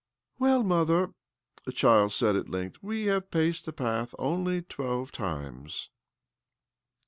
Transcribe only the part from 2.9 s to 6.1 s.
have paced the path only twelve times."